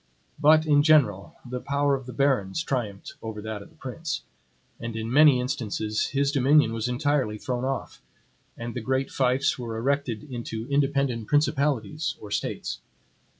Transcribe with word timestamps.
But 0.39 0.65
in 0.65 0.81
general, 0.81 1.35
the 1.45 1.59
power 1.59 1.93
of 1.93 2.07
the 2.07 2.11
barons 2.11 2.63
triumphed 2.63 3.13
over 3.21 3.39
that 3.43 3.61
of 3.61 3.69
the 3.69 3.75
prince; 3.75 4.23
and 4.79 4.95
in 4.95 5.13
many 5.13 5.39
instances 5.39 6.07
his 6.07 6.31
dominion 6.31 6.73
was 6.73 6.87
entirely 6.87 7.37
thrown 7.37 7.65
off, 7.65 8.01
and 8.57 8.73
the 8.73 8.81
great 8.81 9.11
fiefs 9.11 9.59
were 9.59 9.77
erected 9.77 10.23
into 10.23 10.67
independent 10.71 11.27
principalities 11.27 12.15
or 12.19 12.31
States. 12.31 12.79